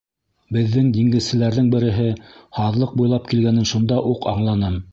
Беҙҙең 0.55 0.87
диңгеҙселәрҙең 0.95 1.67
береһе 1.75 2.07
һаҙлыҡ 2.61 2.95
буйлап 3.03 3.31
килгәнен 3.35 3.71
шунда 3.73 4.03
уҡ 4.15 4.27
аңланым. 4.37 4.81